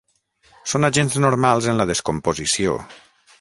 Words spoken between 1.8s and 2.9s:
la descomposició.